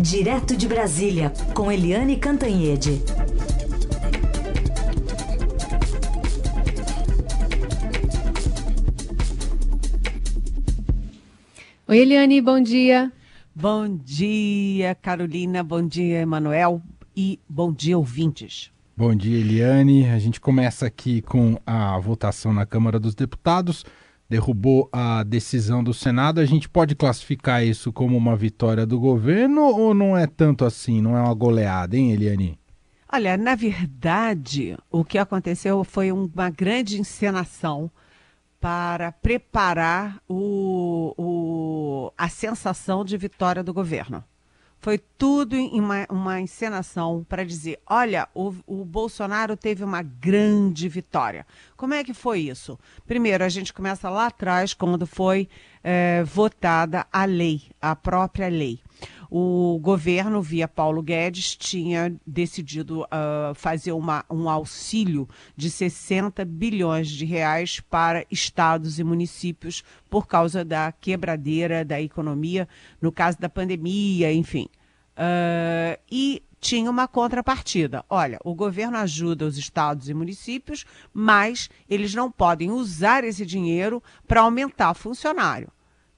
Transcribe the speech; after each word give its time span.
Direto 0.00 0.56
de 0.56 0.66
Brasília, 0.66 1.30
com 1.52 1.70
Eliane 1.70 2.16
Cantanhede. 2.16 3.02
Oi, 11.86 11.98
Eliane, 11.98 12.40
bom 12.40 12.62
dia. 12.62 13.12
Bom 13.54 13.94
dia, 13.94 14.94
Carolina. 14.94 15.62
Bom 15.62 15.86
dia, 15.86 16.20
Emanuel. 16.20 16.80
E 17.14 17.38
bom 17.46 17.70
dia, 17.70 17.98
ouvintes. 17.98 18.72
Bom 18.96 19.14
dia, 19.14 19.38
Eliane. 19.38 20.08
A 20.08 20.18
gente 20.18 20.40
começa 20.40 20.86
aqui 20.86 21.20
com 21.20 21.60
a 21.66 21.98
votação 21.98 22.54
na 22.54 22.64
Câmara 22.64 22.98
dos 22.98 23.14
Deputados. 23.14 23.84
Derrubou 24.30 24.88
a 24.92 25.24
decisão 25.24 25.82
do 25.82 25.92
Senado. 25.92 26.40
A 26.40 26.46
gente 26.46 26.68
pode 26.68 26.94
classificar 26.94 27.64
isso 27.66 27.92
como 27.92 28.16
uma 28.16 28.36
vitória 28.36 28.86
do 28.86 29.00
governo 29.00 29.62
ou 29.62 29.92
não 29.92 30.16
é 30.16 30.26
tanto 30.26 30.64
assim? 30.64 31.02
Não 31.02 31.16
é 31.16 31.20
uma 31.20 31.34
goleada, 31.34 31.96
hein, 31.96 32.12
Eliane? 32.12 32.56
Olha, 33.12 33.36
na 33.36 33.56
verdade, 33.56 34.78
o 34.88 35.04
que 35.04 35.18
aconteceu 35.18 35.82
foi 35.82 36.12
uma 36.12 36.48
grande 36.48 37.00
encenação 37.00 37.90
para 38.60 39.10
preparar 39.10 40.22
o, 40.28 41.12
o, 41.18 42.12
a 42.16 42.28
sensação 42.28 43.04
de 43.04 43.16
vitória 43.16 43.64
do 43.64 43.74
governo. 43.74 44.22
Foi 44.80 44.98
tudo 44.98 45.56
uma, 45.56 46.06
uma 46.08 46.40
encenação 46.40 47.24
para 47.28 47.44
dizer: 47.44 47.78
olha, 47.86 48.26
o, 48.34 48.54
o, 48.66 48.84
Bolsonaro 48.84 49.56
teve 49.56 49.84
uma 49.84 50.02
grande 50.02 50.88
vitória. 50.88 51.46
Como 51.76 51.92
é 51.92 52.02
que 52.02 52.14
foi 52.14 52.40
isso? 52.40 52.78
Primeiro, 53.06 53.44
a 53.44 53.48
gente 53.48 53.72
começa 53.72 54.08
lá 54.08 54.26
atrás, 54.26 54.72
quando 54.72 55.06
foi 55.06 55.48
é, 55.84 56.24
votada 56.24 57.06
a 57.12 57.24
lei, 57.26 57.62
a 57.80 57.94
própria 57.94 58.48
lei 58.48 58.80
o 59.30 59.78
governo, 59.80 60.42
via 60.42 60.66
Paulo 60.66 61.02
Guedes, 61.02 61.56
tinha 61.56 62.14
decidido 62.26 63.02
uh, 63.02 63.54
fazer 63.54 63.92
uma, 63.92 64.24
um 64.28 64.48
auxílio 64.48 65.28
de 65.56 65.70
60 65.70 66.44
bilhões 66.44 67.08
de 67.08 67.24
reais 67.24 67.80
para 67.80 68.26
estados 68.30 68.98
e 68.98 69.04
municípios 69.04 69.84
por 70.08 70.26
causa 70.26 70.64
da 70.64 70.90
quebradeira 70.92 71.84
da 71.84 72.00
economia, 72.00 72.68
no 73.00 73.12
caso 73.12 73.38
da 73.38 73.48
pandemia, 73.48 74.32
enfim. 74.32 74.68
Uh, 75.16 76.00
e 76.10 76.42
tinha 76.60 76.90
uma 76.90 77.08
contrapartida. 77.08 78.04
Olha, 78.08 78.38
o 78.44 78.54
governo 78.54 78.98
ajuda 78.98 79.46
os 79.46 79.56
estados 79.56 80.08
e 80.08 80.14
municípios, 80.14 80.84
mas 81.12 81.70
eles 81.88 82.14
não 82.14 82.30
podem 82.30 82.70
usar 82.70 83.24
esse 83.24 83.46
dinheiro 83.46 84.02
para 84.28 84.42
aumentar 84.42 84.94
funcionário. 84.94 85.68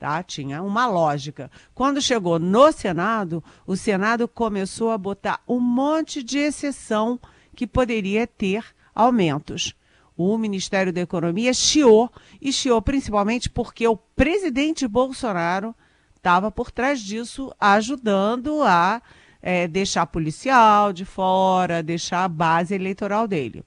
Tá? 0.03 0.21
Tinha 0.21 0.61
uma 0.65 0.89
lógica. 0.89 1.49
Quando 1.73 2.03
chegou 2.03 2.37
no 2.37 2.73
Senado, 2.73 3.41
o 3.65 3.77
Senado 3.77 4.27
começou 4.27 4.91
a 4.91 4.99
botar 4.99 5.41
um 5.47 5.61
monte 5.61 6.25
de 6.25 6.39
exceção 6.39 7.21
que 7.55 7.69
poderia 7.69 8.27
ter 8.27 8.65
aumentos. 8.93 9.77
O 10.17 10.37
Ministério 10.37 10.93
da 10.93 11.03
Economia 11.03 11.55
chiou, 11.55 12.11
e 12.41 12.53
chiou 12.53 12.83
principalmente 12.83 13.49
porque 13.49 13.87
o 13.87 13.97
presidente 13.97 14.89
Bolsonaro 14.89 15.73
estava 16.17 16.51
por 16.51 16.73
trás 16.73 17.01
disso, 17.01 17.55
ajudando 17.61 18.61
a 18.65 19.01
é, 19.41 19.69
deixar 19.69 20.07
policial 20.07 20.93
de 20.93 21.05
fora, 21.05 21.81
deixar 21.81 22.25
a 22.25 22.29
base 22.29 22.75
eleitoral 22.75 23.29
dele. 23.29 23.63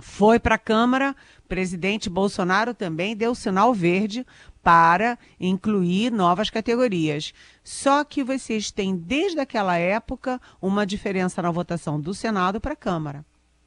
Foi 0.00 0.40
para 0.40 0.56
a 0.56 0.58
Câmara, 0.58 1.14
presidente 1.48 2.10
Bolsonaro 2.10 2.74
também 2.74 3.14
deu 3.14 3.36
sinal 3.36 3.72
verde 3.72 4.26
para 4.64 5.18
incluir 5.38 6.10
novas 6.10 6.48
categorias. 6.48 7.34
Só 7.62 8.02
que 8.02 8.24
vocês 8.24 8.70
têm, 8.70 8.96
desde 8.96 9.38
aquela 9.38 9.76
época, 9.76 10.40
uma 10.60 10.86
diferença 10.86 11.42
na 11.42 11.50
votação 11.50 12.00
do 12.00 12.14
Senado 12.14 12.58
para 12.58 12.72
a 12.72 12.76
Câmara. 12.76 13.24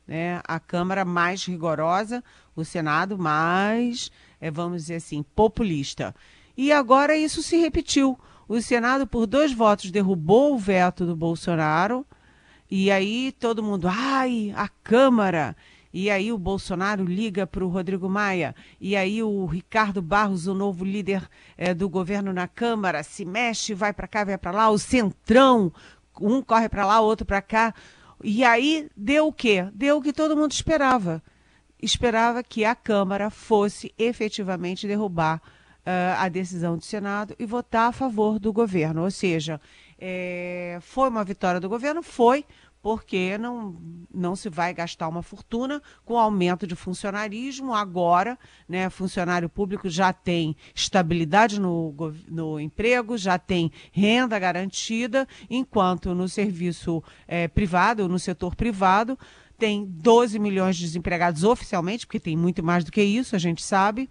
Né? 0.08 0.42
A 0.44 0.60
Câmara 0.60 1.06
mais 1.06 1.46
rigorosa, 1.46 2.24
o 2.56 2.66
Senado 2.66 3.16
mais, 3.18 4.12
é, 4.42 4.50
vamos 4.50 4.82
dizer 4.84 4.96
assim, 4.96 5.24
populista. 5.36 6.16
E 6.58 6.72
agora 6.72 7.16
isso 7.16 7.44
se 7.44 7.58
repetiu. 7.58 8.20
O 8.50 8.60
Senado, 8.60 9.06
por 9.06 9.28
dois 9.28 9.54
votos, 9.54 9.92
derrubou 9.92 10.56
o 10.56 10.58
veto 10.58 11.06
do 11.06 11.16
Bolsonaro. 11.16 12.06
E 12.72 12.90
aí 12.90 13.32
todo 13.34 13.62
mundo, 13.62 13.88
ai, 13.88 14.52
a 14.56 14.68
Câmara. 14.68 15.56
E 15.94 16.10
aí 16.10 16.32
o 16.32 16.38
Bolsonaro 16.38 17.04
liga 17.04 17.48
para 17.48 17.64
o 17.64 17.70
Rodrigo 17.70 18.10
Maia. 18.10 18.56
E 18.80 18.96
aí 18.96 19.24
o 19.24 19.46
Ricardo 19.46 20.02
Barros, 20.02 20.48
o 20.48 20.54
novo 20.54 20.84
líder 20.84 21.28
é, 21.58 21.74
do 21.74 21.90
governo 21.90 22.34
na 22.34 22.48
Câmara, 22.48 23.04
se 23.04 23.26
mexe, 23.26 23.74
vai 23.74 23.94
para 23.94 24.08
cá, 24.08 24.24
vai 24.24 24.38
para 24.38 24.52
lá. 24.52 24.70
O 24.70 24.78
Centrão, 24.78 25.72
um 26.20 26.42
corre 26.42 26.70
para 26.70 26.86
lá, 26.86 27.00
outro 27.00 27.26
para 27.26 27.42
cá. 27.42 27.74
E 28.24 28.44
aí 28.44 28.90
deu 28.96 29.28
o 29.28 29.34
quê? 29.34 29.68
Deu 29.74 29.98
o 29.98 30.02
que 30.02 30.14
todo 30.14 30.36
mundo 30.36 30.52
esperava. 30.52 31.22
Esperava 31.82 32.44
que 32.44 32.66
a 32.66 32.74
Câmara 32.74 33.30
fosse 33.30 33.94
efetivamente 33.98 34.88
derrubar 34.88 35.42
uh, 35.88 36.18
a 36.18 36.28
decisão 36.28 36.78
do 36.78 36.84
Senado 36.84 37.36
e 37.40 37.46
votar 37.46 37.90
a 37.90 37.92
favor 37.92 38.40
do 38.40 38.52
governo. 38.52 39.04
Ou 39.04 39.12
seja, 39.12 39.62
é, 40.00 40.78
foi 40.82 41.10
uma 41.10 41.24
vitória 41.24 41.60
do 41.60 41.70
governo? 41.70 42.04
Foi, 42.04 42.46
porque 42.88 43.38
não, 43.38 43.76
não 44.14 44.34
se 44.34 44.48
vai 44.48 44.74
gastar 44.74 45.10
uma 45.10 45.22
fortuna 45.22 45.82
com 46.06 46.18
aumento 46.18 46.66
de 46.66 46.74
funcionarismo. 46.74 47.74
Agora, 47.74 48.40
né, 48.66 48.90
funcionário 48.90 49.50
público 49.50 49.90
já 49.90 50.14
tem 50.14 50.56
estabilidade 50.74 51.60
no, 51.60 51.94
no 52.30 52.58
emprego, 52.58 53.18
já 53.18 53.38
tem 53.38 53.74
renda 53.92 54.40
garantida, 54.40 55.28
enquanto 55.50 56.16
no 56.16 56.30
serviço 56.30 57.04
é, 57.28 57.50
privado, 57.50 58.08
no 58.08 58.18
setor 58.18 58.56
privado, 58.56 59.20
tem 59.58 59.84
12 59.86 60.40
milhões 60.40 60.78
de 60.78 60.86
desempregados 60.86 61.44
oficialmente, 61.44 62.06
porque 62.06 62.22
tem 62.22 62.38
muito 62.38 62.64
mais 62.64 62.86
do 62.86 62.92
que 62.94 63.04
isso, 63.04 63.36
a 63.36 63.40
gente 63.40 63.62
sabe. 63.62 64.10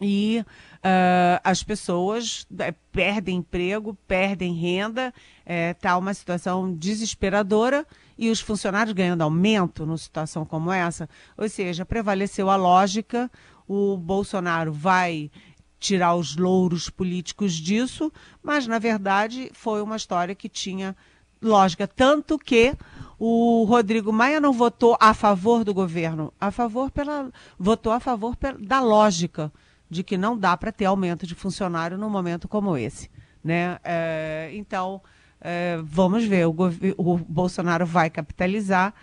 E 0.00 0.42
uh, 0.82 1.40
as 1.44 1.62
pessoas 1.62 2.46
é, 2.58 2.74
perdem 2.90 3.38
emprego, 3.38 3.96
perdem 4.06 4.54
renda, 4.54 5.14
está 5.40 5.52
é, 5.52 5.74
tá 5.74 5.96
uma 5.96 6.12
situação 6.12 6.74
desesperadora 6.74 7.86
e 8.18 8.30
os 8.30 8.40
funcionários 8.40 8.94
ganhando 8.94 9.22
aumento 9.22 9.86
numa 9.86 9.98
situação 9.98 10.44
como 10.44 10.72
essa. 10.72 11.08
Ou 11.36 11.48
seja, 11.48 11.86
prevaleceu 11.86 12.50
a 12.50 12.56
lógica, 12.56 13.30
o 13.66 13.96
Bolsonaro 13.96 14.72
vai 14.72 15.30
tirar 15.78 16.14
os 16.14 16.36
louros 16.36 16.88
políticos 16.88 17.54
disso, 17.54 18.12
mas 18.42 18.66
na 18.66 18.78
verdade 18.78 19.50
foi 19.52 19.82
uma 19.82 19.96
história 19.96 20.34
que 20.34 20.48
tinha 20.48 20.94
lógica, 21.40 21.88
tanto 21.88 22.38
que 22.38 22.72
o 23.18 23.64
Rodrigo 23.64 24.12
Maia 24.12 24.40
não 24.40 24.52
votou 24.52 24.96
a 25.00 25.12
favor 25.12 25.64
do 25.64 25.74
governo, 25.74 26.32
a 26.40 26.52
favor 26.52 26.88
pela 26.88 27.32
votou 27.58 27.92
a 27.92 27.98
favor 27.98 28.36
da 28.60 28.80
lógica 28.80 29.52
de 29.92 30.02
que 30.02 30.16
não 30.16 30.36
dá 30.36 30.56
para 30.56 30.72
ter 30.72 30.86
aumento 30.86 31.26
de 31.26 31.34
funcionário 31.34 31.98
num 31.98 32.08
momento 32.08 32.48
como 32.48 32.76
esse. 32.76 33.10
Né? 33.44 33.78
É, 33.84 34.50
então, 34.54 35.02
é, 35.38 35.78
vamos 35.84 36.24
ver, 36.24 36.46
o, 36.46 36.54
o, 36.96 37.18
Bolsonaro 37.18 37.84
vai 37.84 38.08
capitalizar, 38.08 38.94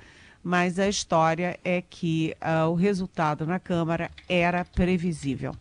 mas 0.43 0.79
a 0.79 0.87
história 0.87 1.59
é 1.63 1.81
que 1.81 2.33
uh, 2.41 2.69
o 2.69 2.73
resultado 2.73 3.45
na 3.45 3.59
Câmara 3.59 4.09
era 4.27 4.65
previsível. 4.65 5.53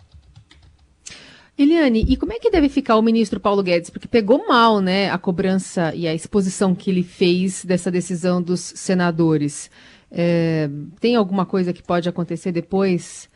Eliane, 1.59 2.07
e 2.09 2.17
como 2.17 2.33
é 2.33 2.39
que 2.39 2.51
deve 2.51 2.69
ficar 2.69 2.97
o 2.97 3.03
ministro 3.03 3.39
Paulo 3.39 3.63
Guedes? 3.63 3.91
Porque 3.91 4.09
pegou 4.09 4.47
mal, 4.47 4.81
né, 4.81 5.11
a 5.11 5.19
cobrança 5.19 5.93
e 5.95 6.07
a 6.09 6.15
exposição 6.15 6.75
que 6.75 6.89
ele 6.89 7.03
fez 7.03 7.65
dessa 7.65 7.91
decisão 7.91 8.41
dos 8.41 8.61
senadores. 8.61 9.71
É, 10.11 10.71
tem 11.01 11.17
alguma 11.17 11.45
coisa 11.45 11.73
que 11.73 11.83
pode 11.83 12.09
acontecer 12.09 12.53
depois? 12.53 13.29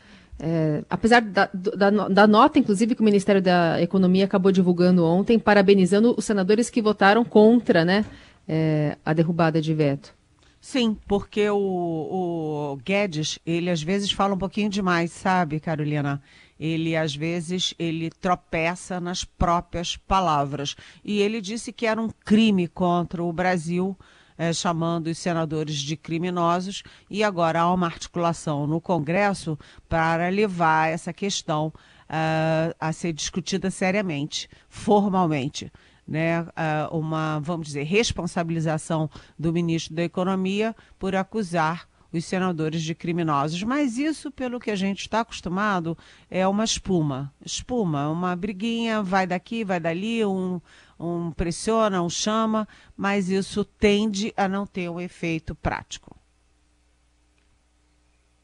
É, 0.44 0.82
apesar 0.90 1.22
da, 1.22 1.48
da, 1.54 2.08
da, 2.08 2.26
nota, 2.26 2.58
inclusive, 2.58 2.96
que 2.96 3.00
o 3.00 3.04
Ministério 3.04 3.40
da 3.40 3.80
Economia 3.80 4.24
acabou 4.24 4.50
divulgando 4.50 5.04
ontem, 5.04 5.38
parabenizando 5.38 6.16
os 6.18 6.24
senadores 6.24 6.68
que 6.68 6.82
votaram 6.82 7.24
contra 7.24 7.84
né, 7.84 8.04
é, 8.48 8.98
a 9.04 9.12
derrubada 9.12 9.62
de 9.62 9.72
veto. 9.72 10.12
Sim, 10.60 10.96
porque 11.06 11.48
o, 11.48 11.56
o, 11.56 12.76
Guedes, 12.84 13.38
ele 13.46 13.70
às 13.70 13.84
vezes 13.84 14.10
fala 14.10 14.34
um 14.34 14.38
pouquinho 14.38 14.68
demais, 14.68 15.12
sabe, 15.12 15.60
Carolina? 15.60 16.20
Ele 16.58 16.96
às 16.96 17.14
vezes 17.14 17.72
ele 17.78 18.10
tropeça 18.10 18.98
nas 18.98 19.24
próprias 19.24 19.96
palavras. 19.96 20.74
E 21.04 21.20
ele 21.20 21.40
disse 21.40 21.72
que 21.72 21.86
era 21.86 22.02
um 22.02 22.10
crime 22.24 22.66
contra 22.66 23.22
o 23.22 23.32
Brasil 23.32 23.96
é, 24.36 24.52
chamando 24.52 25.08
os 25.08 25.18
senadores 25.18 25.76
de 25.76 25.96
criminosos, 25.96 26.82
e 27.10 27.22
agora 27.22 27.60
há 27.60 27.72
uma 27.72 27.86
articulação 27.86 28.66
no 28.66 28.80
Congresso 28.80 29.58
para 29.88 30.28
levar 30.28 30.88
essa 30.88 31.12
questão 31.12 31.72
uh, 32.12 32.74
a 32.78 32.92
ser 32.92 33.12
discutida 33.12 33.70
seriamente, 33.70 34.48
formalmente. 34.68 35.72
Né, 36.06 36.42
uh, 36.42 36.98
uma, 36.98 37.38
vamos 37.38 37.68
dizer, 37.68 37.84
responsabilização 37.84 39.08
do 39.38 39.52
ministro 39.52 39.94
da 39.94 40.02
Economia 40.02 40.74
por 40.98 41.14
acusar 41.14 41.88
os 42.12 42.24
senadores 42.24 42.82
de 42.82 42.94
criminosos. 42.94 43.62
Mas 43.62 43.96
isso, 43.96 44.30
pelo 44.30 44.60
que 44.60 44.70
a 44.70 44.76
gente 44.76 45.00
está 45.00 45.20
acostumado, 45.20 45.96
é 46.30 46.46
uma 46.46 46.64
espuma. 46.64 47.32
Espuma, 47.44 48.08
uma 48.08 48.36
briguinha, 48.36 49.02
vai 49.02 49.26
daqui, 49.26 49.64
vai 49.64 49.80
dali, 49.80 50.24
um, 50.24 50.60
um 51.02 51.32
pressiona, 51.32 52.02
um 52.02 52.08
chama, 52.08 52.66
mas 52.96 53.28
isso 53.28 53.64
tende 53.64 54.32
a 54.36 54.48
não 54.48 54.66
ter 54.66 54.88
um 54.88 55.00
efeito 55.00 55.54
prático. 55.54 56.16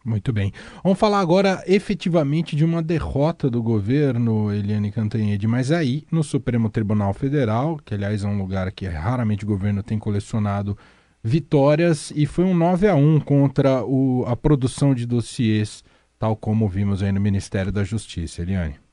Muito 0.05 0.33
bem. 0.33 0.53
Vamos 0.83 0.99
falar 0.99 1.21
agora 1.21 1.63
efetivamente 1.67 2.57
de 2.57 2.65
uma 2.65 2.83
derrota 2.83 3.51
do 3.51 3.63
governo, 3.63 4.51
Eliane 4.53 4.91
Cantanhede, 4.91 5.47
mas 5.47 5.71
aí 5.71 6.07
no 6.11 6.25
Supremo 6.25 6.71
Tribunal 6.71 7.13
Federal, 7.13 7.79
que 7.85 7.95
aliás 7.95 8.25
é 8.25 8.27
um 8.27 8.39
lugar 8.39 8.73
que 8.73 8.87
raramente 8.87 9.45
o 9.45 9.49
governo 9.49 9.83
tem 9.83 9.99
colecionado 9.99 10.79
vitórias, 11.23 12.11
e 12.15 12.25
foi 12.25 12.45
um 12.45 12.55
9 12.55 12.89
a 12.89 12.95
1 12.95 13.21
contra 13.21 13.85
o, 13.85 14.25
a 14.27 14.35
produção 14.35 14.95
de 14.95 15.05
dossiês, 15.05 15.85
tal 16.19 16.35
como 16.35 16.69
vimos 16.69 17.03
aí 17.03 17.13
no 17.13 17.21
Ministério 17.21 17.71
da 17.71 17.85
Justiça. 17.85 18.41
Eliane. 18.41 18.88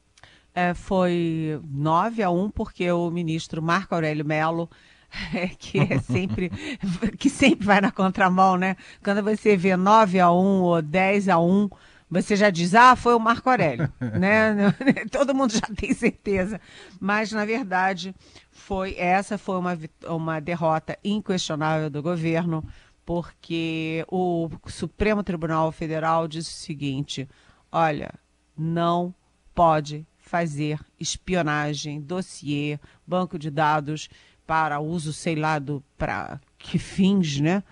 É, 0.58 0.74
foi 0.74 1.60
9 1.70 2.24
a 2.24 2.30
1 2.30 2.50
porque 2.50 2.90
o 2.90 3.12
ministro 3.12 3.62
Marco 3.62 3.94
Aurélio 3.94 4.24
Mello 4.24 4.70
é, 5.36 5.48
que 5.50 5.78
é 5.80 6.00
sempre 6.00 6.50
que 7.20 7.30
sempre 7.30 7.66
vai 7.66 7.82
na 7.82 7.92
contramão, 7.92 8.56
né? 8.56 8.78
Quando 9.04 9.22
você 9.22 9.58
vê 9.58 9.76
9 9.76 10.18
a 10.18 10.32
1 10.32 10.62
ou 10.62 10.82
10 10.82 11.28
a 11.28 11.38
1, 11.38 11.70
você 12.10 12.38
já 12.38 12.50
diz: 12.50 12.74
"Ah, 12.74 12.96
foi 12.96 13.14
o 13.14 13.20
Marco 13.20 13.50
Aurélio", 13.50 13.92
né? 14.18 14.72
Todo 15.12 15.36
mundo 15.36 15.52
já 15.52 15.68
tem 15.76 15.94
certeza. 15.94 16.62
Mas 17.02 17.34
na 17.34 17.44
verdade, 17.44 18.16
foi 18.50 18.96
essa 18.98 19.38
foi 19.38 19.58
uma 19.58 19.78
uma 20.08 20.40
derrota 20.40 20.98
inquestionável 21.04 21.90
do 21.90 22.02
governo, 22.02 22.64
porque 23.06 24.06
o 24.10 24.50
Supremo 24.68 25.22
Tribunal 25.22 25.70
Federal 25.74 26.30
disse 26.30 26.52
o 26.52 26.66
seguinte: 26.66 27.28
"Olha, 27.72 28.14
não 28.58 29.14
pode 29.54 30.06
fazer 30.26 30.80
espionagem, 31.00 32.02
dossiê, 32.02 32.80
banco 33.06 33.38
de 33.38 33.52
dados 33.52 34.10
para 34.46 34.80
uso, 34.80 35.14
sei 35.14 35.36
lá, 35.36 35.62
para 35.98 36.42
que 36.58 36.80
fins, 36.80 37.40
né? 37.40 37.64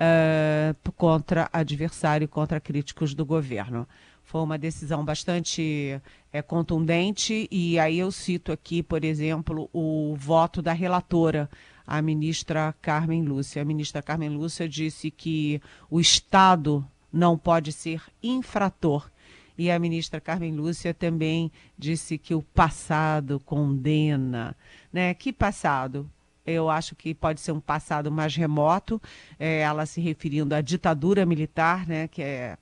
Uh, 0.00 0.92
contra 0.92 1.48
adversário, 1.52 2.28
contra 2.28 2.60
críticos 2.60 3.14
do 3.14 3.26
governo. 3.26 3.86
Foi 4.22 4.40
uma 4.42 4.58
decisão 4.58 5.04
bastante 5.04 6.00
é, 6.32 6.42
contundente, 6.42 7.48
e 7.50 7.78
aí 7.78 7.98
eu 7.98 8.12
cito 8.12 8.52
aqui, 8.52 8.82
por 8.82 9.04
exemplo, 9.04 9.68
o 9.72 10.14
voto 10.16 10.62
da 10.62 10.72
relatora, 10.72 11.48
a 11.86 12.00
ministra 12.00 12.74
Carmen 12.80 13.22
Lúcia. 13.22 13.62
A 13.62 13.64
ministra 13.64 14.02
Carmen 14.02 14.28
Lúcia 14.28 14.68
disse 14.68 15.10
que 15.10 15.60
o 15.90 15.98
Estado 15.98 16.86
não 17.12 17.36
pode 17.36 17.72
ser 17.72 18.02
infrator. 18.22 19.10
E 19.58 19.70
a 19.70 19.78
ministra 19.78 20.20
Carmen 20.20 20.54
Lúcia 20.54 20.94
também 20.94 21.52
disse 21.76 22.16
que 22.16 22.34
o 22.34 22.42
passado 22.42 23.40
condena. 23.40 24.56
Né? 24.92 25.12
Que 25.14 25.32
passado? 25.32 26.08
eu 26.46 26.70
acho 26.70 26.96
que 26.96 27.14
pode 27.14 27.42
ser 27.42 27.52
um 27.52 27.60
passado 27.60 28.10
mais 28.10 28.34
remoto, 28.34 29.00
é, 29.38 29.60
ela 29.60 29.84
se 29.84 30.00
referindo 30.00 30.54
à 30.54 30.62
ditadura 30.62 31.26
militar, 31.26 31.86
né, 31.86 32.08
que 32.08 32.22
é 32.22 32.56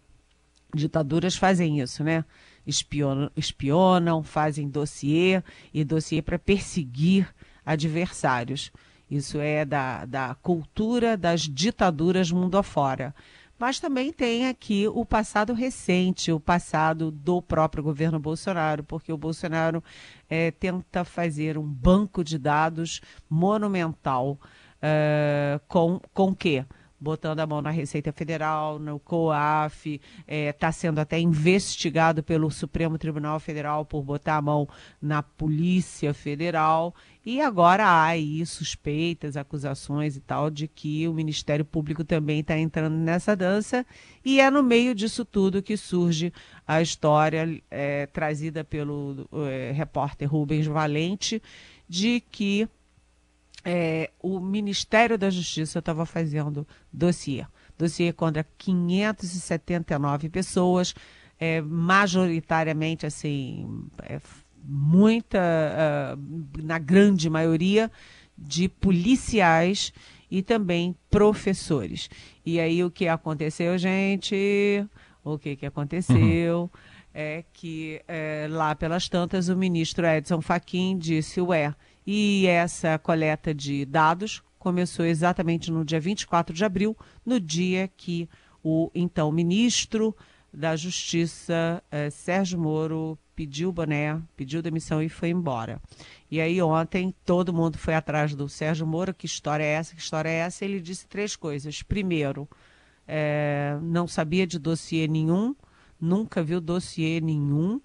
ditaduras 0.75 1.37
fazem 1.37 1.81
isso, 1.81 2.05
né? 2.05 2.25
Espionam, 2.67 3.31
espionam 3.37 4.23
fazem 4.23 4.69
dossiê 4.69 5.43
e 5.73 5.85
dossiê 5.85 6.21
para 6.21 6.39
perseguir 6.39 7.33
adversários. 7.65 8.73
Isso 9.11 9.39
é 9.39 9.65
da, 9.65 10.05
da 10.05 10.35
cultura 10.35 11.17
das 11.17 11.43
ditaduras 11.43 12.31
mundo 12.31 12.59
afora. 12.59 13.15
Mas 13.59 13.81
também 13.81 14.13
tem 14.13 14.47
aqui 14.47 14.87
o 14.87 15.05
passado 15.05 15.55
recente, 15.55 16.31
o 16.31 16.39
passado 16.39 17.11
do 17.11 17.41
próprio 17.41 17.83
governo 17.83 18.19
Bolsonaro, 18.19 18.85
porque 18.85 19.13
o 19.13 19.17
Bolsonaro 19.17 19.83
é, 20.29 20.51
tenta 20.51 21.05
fazer 21.05 21.57
um 21.57 21.67
banco 21.67 22.23
de 22.23 22.39
dados 22.39 23.01
monumental 23.31 24.39
uh, 24.77 25.61
com 25.67 26.01
com 26.13 26.35
quê? 26.35 26.65
Botando 27.07 27.39
a 27.39 27.47
mão 27.47 27.63
na 27.63 27.71
Receita 27.71 28.11
Federal, 28.11 28.81
no 28.81 28.99
COAF, 28.99 29.95
está 29.95 30.03
é, 30.27 30.53
tá 30.53 30.73
sendo 30.73 30.99
até 30.99 31.21
investigado 31.21 32.21
pelo 32.21 32.51
Supremo 32.51 32.99
Tribunal 32.99 33.39
Federal 33.39 33.85
por 33.85 34.03
botar 34.03 34.35
a 34.35 34.43
mão 34.43 34.69
na 35.01 35.23
Polícia 35.23 36.13
Federal. 36.13 36.93
E 37.25 37.41
agora 37.41 37.85
há 37.85 38.07
aí 38.07 38.45
suspeitas, 38.45 39.37
acusações 39.37 40.17
e 40.17 40.21
tal 40.21 40.51
de 40.51 40.67
que 40.67 41.07
o 41.07 41.15
Ministério 41.15 41.65
Público 41.65 42.03
também 42.03 42.41
está 42.41 42.59
entrando 42.59 42.97
nessa 42.97 43.37
dança. 43.37 43.87
E 44.25 44.41
é 44.41 44.51
no 44.51 44.65
meio 44.65 44.93
disso 44.93 45.25
tudo 45.25 45.63
que 45.63 45.77
surge 45.77 46.33
a 46.67 46.83
história 46.83 47.63
é, 47.71 48.07
trazida 48.07 48.65
pelo 48.65 49.29
é, 49.49 49.71
repórter 49.71 50.29
Rubens 50.29 50.67
Valente 50.67 51.41
de 51.89 52.21
que 52.33 52.69
é, 53.69 54.11
o 54.23 54.39
Ministério 54.39 55.19
da 55.19 55.29
Justiça 55.29 55.81
estava 55.81 56.07
fazendo 56.07 56.65
dossiê. 56.93 57.45
Dossiê 57.77 58.13
contra 58.13 58.47
579 58.57 60.29
pessoas, 60.29 60.95
é, 61.37 61.61
majoritariamente, 61.61 63.05
assim, 63.05 63.89
é, 64.05 64.21
muita, 64.63 65.39
uh, 65.39 66.63
na 66.63 66.79
grande 66.79 67.29
maioria, 67.29 67.91
de 68.39 68.69
policiais 68.69 69.93
e 70.31 70.43
também 70.43 70.95
professores. 71.11 72.09
E 72.45 72.61
aí 72.61 72.85
o 72.85 72.91
que 72.91 73.09
aconteceu, 73.09 73.77
gente? 73.77 74.87
O 75.25 75.39
que, 75.39 75.57
que 75.57 75.67
aconteceu? 75.67 76.63
Uhum. 76.63 76.71
É 77.13 77.45
que 77.53 78.01
é, 78.07 78.47
lá 78.49 78.77
pelas 78.77 79.09
tantas 79.09 79.49
o 79.49 79.57
ministro 79.57 80.07
Edson 80.07 80.41
Fachin 80.41 80.99
disse, 80.99 81.41
ué, 81.41 81.75
e 82.07 82.47
essa 82.47 82.99
coleta 82.99 83.53
de 83.53 83.85
dados 83.85 84.43
começou 84.59 85.05
exatamente 85.05 85.71
no 85.71 85.85
dia 85.85 86.01
24 86.01 86.55
de 86.55 86.65
abril, 86.65 86.97
no 87.25 87.41
dia 87.41 87.89
que 87.97 88.29
o 88.63 88.91
então 88.95 89.31
ministro 89.33 90.15
da 90.53 90.75
Justiça, 90.75 91.83
eh, 91.91 92.09
Sérgio 92.11 92.59
Moro, 92.59 93.19
pediu 93.35 93.71
boné, 93.71 94.21
pediu 94.35 94.63
demissão 94.63 95.03
e 95.03 95.09
foi 95.09 95.29
embora. 95.29 95.81
E 96.31 96.41
aí 96.41 96.61
ontem 96.63 97.15
todo 97.25 97.53
mundo 97.53 97.77
foi 97.77 97.95
atrás 97.95 98.35
do 98.35 98.49
Sérgio 98.49 98.87
Moro, 98.87 99.13
que 99.13 99.27
história 99.27 99.63
é 99.63 99.73
essa, 99.73 99.95
que 99.95 100.01
história 100.01 100.31
é 100.31 100.37
essa? 100.37 100.65
Ele 100.65 100.81
disse 100.81 101.07
três 101.07 101.37
coisas. 101.37 101.83
Primeiro, 101.83 102.49
eh, 103.07 103.79
não 103.83 104.09
sabia 104.09 104.47
de 104.47 104.59
dossiê 104.59 105.07
nenhum, 105.07 105.55
nunca 106.01 106.43
viu 106.43 106.61
dossiê 106.61 107.21
nenhum. 107.21 107.81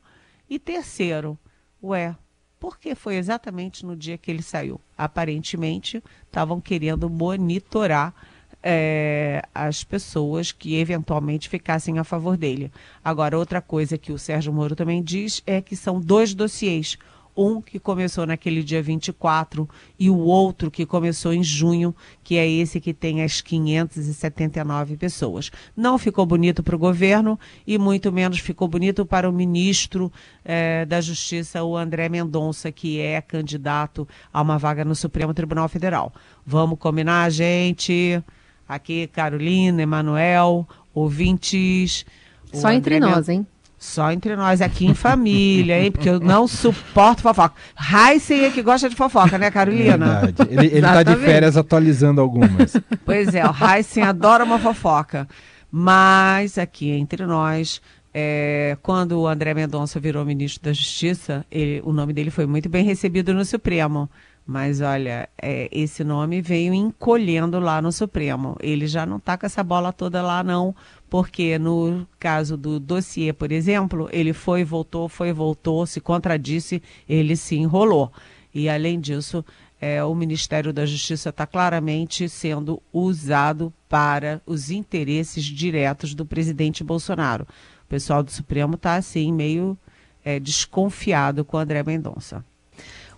E 0.49 0.57
terceiro, 0.57 1.37
ué, 1.83 2.15
porque 2.61 2.93
foi 2.93 3.15
exatamente 3.15 3.83
no 3.83 3.95
dia 3.95 4.19
que 4.19 4.29
ele 4.29 4.43
saiu. 4.43 4.79
Aparentemente, 4.95 6.01
estavam 6.27 6.61
querendo 6.61 7.09
monitorar 7.09 8.13
é, 8.61 9.41
as 9.53 9.83
pessoas 9.83 10.51
que 10.51 10.75
eventualmente 10.75 11.49
ficassem 11.49 11.97
a 11.97 12.03
favor 12.03 12.37
dele. 12.37 12.71
Agora, 13.03 13.35
outra 13.35 13.61
coisa 13.61 13.97
que 13.97 14.11
o 14.11 14.19
Sérgio 14.19 14.53
Moro 14.53 14.75
também 14.75 15.01
diz 15.01 15.41
é 15.47 15.59
que 15.59 15.75
são 15.75 15.99
dois 15.99 16.35
dossiês 16.35 16.99
um 17.35 17.61
que 17.61 17.79
começou 17.79 18.25
naquele 18.25 18.63
dia 18.63 18.81
24 18.81 19.67
e 19.99 20.09
o 20.09 20.17
outro 20.17 20.69
que 20.69 20.85
começou 20.85 21.33
em 21.33 21.43
junho, 21.43 21.95
que 22.23 22.37
é 22.37 22.49
esse 22.49 22.79
que 22.79 22.93
tem 22.93 23.23
as 23.23 23.41
579 23.41 24.97
pessoas. 24.97 25.51
Não 25.75 25.97
ficou 25.97 26.25
bonito 26.25 26.61
para 26.61 26.75
o 26.75 26.79
governo 26.79 27.39
e 27.65 27.77
muito 27.77 28.11
menos 28.11 28.39
ficou 28.39 28.67
bonito 28.67 29.05
para 29.05 29.29
o 29.29 29.33
ministro 29.33 30.11
eh, 30.43 30.85
da 30.85 30.99
Justiça, 31.01 31.63
o 31.63 31.77
André 31.77 32.09
Mendonça, 32.09 32.71
que 32.71 32.99
é 32.99 33.21
candidato 33.21 34.07
a 34.31 34.41
uma 34.41 34.57
vaga 34.57 34.83
no 34.83 34.95
Supremo 34.95 35.33
Tribunal 35.33 35.69
Federal. 35.69 36.13
Vamos 36.45 36.77
combinar, 36.79 37.29
gente? 37.29 38.21
Aqui, 38.67 39.07
Carolina, 39.07 39.81
Emanuel, 39.81 40.67
ouvintes. 40.93 42.05
Só 42.53 42.71
entre 42.71 42.99
nós, 42.99 43.29
hein? 43.29 43.45
Só 43.81 44.11
entre 44.11 44.35
nós 44.35 44.61
aqui 44.61 44.85
em 44.85 44.93
família, 44.93 45.81
hein? 45.81 45.91
Porque 45.91 46.07
eu 46.07 46.19
não 46.19 46.47
suporto 46.47 47.23
fofoca. 47.23 47.55
Heisen 47.75 48.45
é 48.45 48.51
que 48.51 48.61
gosta 48.61 48.87
de 48.87 48.95
fofoca, 48.95 49.39
né, 49.39 49.49
Carolina? 49.49 50.21
Verdade. 50.21 50.51
Ele, 50.53 50.67
ele 50.67 50.81
tá 50.81 51.01
de 51.01 51.15
férias 51.15 51.57
atualizando 51.57 52.21
algumas. 52.21 52.77
Pois 53.03 53.33
é, 53.33 53.43
o 53.43 53.51
Heisen 53.51 54.03
adora 54.03 54.43
uma 54.43 54.59
fofoca. 54.59 55.27
Mas 55.71 56.59
aqui 56.59 56.91
entre 56.91 57.25
nós, 57.25 57.81
é, 58.13 58.77
quando 58.83 59.19
o 59.19 59.27
André 59.27 59.55
Mendonça 59.55 59.99
virou 59.99 60.23
ministro 60.23 60.61
da 60.61 60.73
Justiça, 60.73 61.43
ele, 61.49 61.81
o 61.83 61.91
nome 61.91 62.13
dele 62.13 62.29
foi 62.29 62.45
muito 62.45 62.69
bem 62.69 62.85
recebido 62.85 63.33
no 63.33 63.43
Supremo. 63.43 64.07
Mas 64.45 64.81
olha, 64.81 65.29
é, 65.41 65.69
esse 65.71 66.03
nome 66.03 66.41
veio 66.41 66.73
encolhendo 66.73 67.59
lá 67.59 67.81
no 67.81 67.91
Supremo. 67.91 68.57
Ele 68.59 68.85
já 68.85 69.05
não 69.05 69.17
está 69.17 69.37
com 69.37 69.45
essa 69.45 69.63
bola 69.63 69.93
toda 69.93 70.21
lá, 70.21 70.43
não, 70.43 70.75
porque 71.11 71.59
no 71.59 72.07
caso 72.17 72.55
do 72.55 72.79
dossiê, 72.79 73.33
por 73.33 73.51
exemplo, 73.51 74.07
ele 74.13 74.31
foi, 74.31 74.63
voltou, 74.63 75.09
foi, 75.09 75.33
voltou, 75.33 75.85
se 75.85 75.99
contradisse, 75.99 76.81
ele 77.07 77.35
se 77.35 77.57
enrolou. 77.57 78.09
E 78.55 78.69
além 78.69 78.97
disso, 78.97 79.43
é, 79.81 80.01
o 80.01 80.15
Ministério 80.15 80.71
da 80.71 80.85
Justiça 80.85 81.27
está 81.27 81.45
claramente 81.45 82.29
sendo 82.29 82.81
usado 82.93 83.73
para 83.89 84.41
os 84.45 84.71
interesses 84.71 85.43
diretos 85.43 86.15
do 86.15 86.25
presidente 86.25 86.81
Bolsonaro. 86.81 87.45
O 87.83 87.87
pessoal 87.89 88.23
do 88.23 88.31
Supremo 88.31 88.75
está 88.75 88.95
assim, 88.95 89.33
meio 89.33 89.77
é, 90.23 90.39
desconfiado 90.39 91.43
com 91.43 91.57
André 91.57 91.83
Mendonça. 91.83 92.41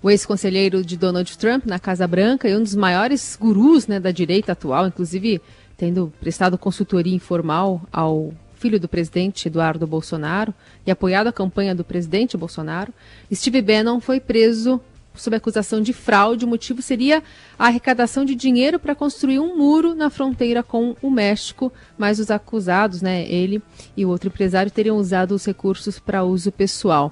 o 0.02 0.10
ex-conselheiro 0.10 0.84
de 0.84 0.98
Donald 0.98 1.38
Trump 1.38 1.68
na 1.68 1.78
Casa 1.78 2.08
Branca 2.08 2.50
e 2.50 2.58
um 2.58 2.64
dos 2.64 2.74
maiores 2.74 3.38
gurus 3.40 3.86
né, 3.86 4.00
da 4.00 4.10
direita 4.10 4.54
atual, 4.54 4.88
inclusive 4.88 5.40
tendo 5.84 6.14
prestado 6.18 6.58
consultoria 6.58 7.14
informal 7.14 7.82
ao 7.92 8.34
filho 8.56 8.80
do 8.80 8.88
presidente 8.88 9.50
Eduardo 9.50 9.86
Bolsonaro 9.86 10.54
e 10.88 10.92
apoiado 10.92 11.28
a 11.28 11.34
campanha 11.34 11.76
do 11.76 11.84
presidente 11.84 12.38
Bolsonaro, 12.38 12.94
Steve 13.34 13.62
Bannon 13.62 14.00
foi 14.00 14.22
preso 14.22 14.80
sob 15.14 15.36
acusação 15.36 15.82
de 15.82 15.92
fraude. 15.92 16.46
O 16.46 16.48
motivo 16.48 16.82
seria 16.82 17.22
a 17.60 17.66
arrecadação 17.68 18.24
de 18.24 18.34
dinheiro 18.34 18.80
para 18.80 18.96
construir 18.96 19.40
um 19.40 19.58
muro 19.58 19.94
na 19.94 20.10
fronteira 20.10 20.64
com 20.64 20.96
o 21.02 21.12
México, 21.12 21.70
mas 21.98 22.18
os 22.18 22.32
acusados, 22.32 23.02
né, 23.02 23.30
ele 23.30 23.62
e 23.98 24.06
o 24.06 24.10
outro 24.10 24.30
empresário, 24.30 24.72
teriam 24.72 24.96
usado 24.96 25.36
os 25.36 25.46
recursos 25.46 26.00
para 26.00 26.24
uso 26.24 26.50
pessoal. 26.50 27.12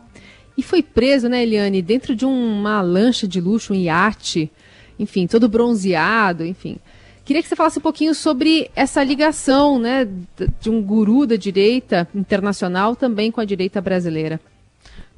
E 0.58 0.64
foi 0.64 0.82
preso, 0.82 1.28
né, 1.28 1.44
Eliane, 1.44 1.82
dentro 1.82 2.16
de 2.16 2.26
uma 2.26 2.82
lancha 2.82 3.28
de 3.28 3.42
luxo, 3.42 3.74
um 3.74 3.76
iate, 3.76 4.50
enfim, 4.98 5.28
todo 5.28 5.50
bronzeado, 5.50 6.46
enfim. 6.46 6.78
Queria 7.24 7.42
que 7.42 7.48
você 7.48 7.56
falasse 7.56 7.78
um 7.80 7.82
pouquinho 7.82 8.16
sobre 8.16 8.70
essa 8.76 9.04
ligação, 9.04 9.78
né, 9.78 10.08
de 10.60 10.70
um 10.70 10.82
guru 10.82 11.28
da 11.28 11.36
direita 11.36 12.08
internacional 12.16 12.96
também 12.96 13.32
com 13.32 13.40
a 13.40 13.46
direita 13.46 13.80
brasileira. 13.80 14.40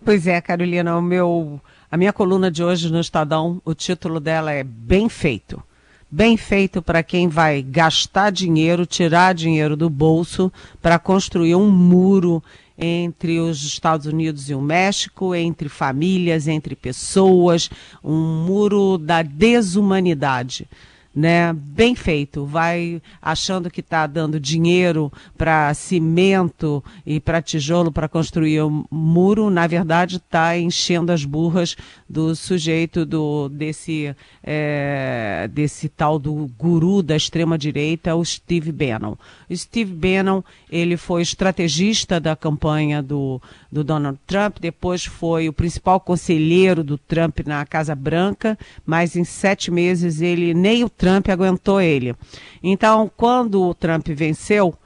Pois 0.03 0.27
é, 0.27 0.41
Carolina, 0.41 0.97
o 0.97 1.01
meu 1.01 1.61
a 1.89 1.95
minha 1.95 2.11
coluna 2.11 2.49
de 2.49 2.63
hoje 2.63 2.91
no 2.91 2.99
Estadão, 2.99 3.61
o 3.63 3.75
título 3.75 4.19
dela 4.19 4.51
é 4.51 4.63
Bem 4.63 5.07
Feito. 5.07 5.61
Bem 6.09 6.37
feito 6.37 6.81
para 6.81 7.01
quem 7.01 7.27
vai 7.27 7.61
gastar 7.61 8.31
dinheiro, 8.31 8.85
tirar 8.85 9.33
dinheiro 9.33 9.75
do 9.75 9.89
bolso 9.89 10.51
para 10.81 10.99
construir 10.99 11.55
um 11.55 11.69
muro 11.69 12.43
entre 12.77 13.39
os 13.39 13.63
Estados 13.63 14.07
Unidos 14.07 14.49
e 14.49 14.55
o 14.55 14.61
México, 14.61 15.33
entre 15.33 15.69
famílias, 15.69 16.47
entre 16.47 16.75
pessoas, 16.75 17.69
um 18.03 18.43
muro 18.43 18.97
da 18.97 19.21
desumanidade 19.21 20.67
né? 21.15 21.53
Bem 21.53 21.95
feito. 21.95 22.45
Vai 22.45 23.01
achando 23.21 23.69
que 23.69 23.81
está 23.81 24.07
dando 24.07 24.39
dinheiro 24.39 25.11
para 25.37 25.73
cimento 25.73 26.83
e 27.05 27.19
para 27.19 27.41
tijolo 27.41 27.91
para 27.91 28.09
construir 28.09 28.63
um 28.63 28.83
muro, 28.89 29.49
na 29.49 29.67
verdade 29.67 30.17
está 30.17 30.57
enchendo 30.57 31.11
as 31.11 31.23
burras 31.23 31.75
do 32.09 32.35
sujeito 32.35 33.05
do 33.05 33.49
desse 33.49 34.15
é, 34.43 35.49
desse 35.51 35.89
tal 35.89 36.17
do 36.17 36.49
guru 36.57 37.03
da 37.03 37.15
extrema 37.15 37.57
direita, 37.57 38.15
o 38.15 38.25
Steve 38.25 38.71
Bannon. 38.71 39.15
O 39.49 39.55
Steve 39.55 39.93
Bannon 39.93 40.41
ele 40.69 40.97
foi 40.97 41.21
estrategista 41.21 42.19
da 42.19 42.35
campanha 42.35 43.01
do, 43.01 43.41
do 43.73 43.83
Donald 43.83 44.19
Trump, 44.27 44.57
depois 44.59 45.03
foi 45.03 45.49
o 45.49 45.53
principal 45.53 45.99
conselheiro 45.99 46.83
do 46.83 46.95
Trump 46.95 47.39
na 47.45 47.65
Casa 47.65 47.95
Branca, 47.95 48.57
mas 48.85 49.15
em 49.15 49.23
sete 49.23 49.71
meses 49.71 50.21
ele 50.21 50.53
nem 50.53 50.83
o 50.83 50.89
Trump 50.89 51.27
aguentou 51.27 51.81
ele. 51.81 52.15
Então, 52.61 53.11
quando 53.17 53.63
o 53.63 53.73
Trump 53.73 54.07
venceu, 54.09 54.77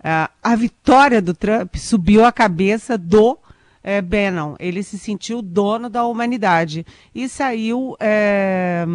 a 0.00 0.54
vitória 0.54 1.20
do 1.20 1.34
Trump 1.34 1.74
subiu 1.74 2.24
a 2.24 2.30
cabeça 2.30 2.96
do 2.96 3.36
é, 3.82 4.00
Bannon. 4.00 4.54
Ele 4.60 4.82
se 4.84 4.96
sentiu 4.96 5.42
dono 5.42 5.90
da 5.90 6.06
humanidade 6.06 6.86
e 7.12 7.28
saiu 7.28 7.96
é, 7.98 8.86